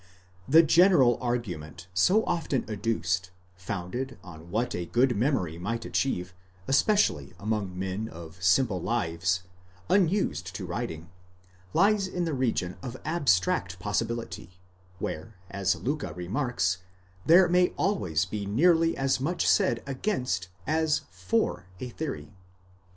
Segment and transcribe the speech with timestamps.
[0.47, 6.33] The general argument, so often adduced, founded on what a good memory might achieve,
[6.67, 9.43] especially among men of simple lives,
[9.91, 11.11] unused to writing,
[11.71, 14.49] lies in the region of abstract possibility,
[14.97, 16.79] where, as Liicke remarks,
[17.27, 22.33] there may always be nearly as much said against as for a theory.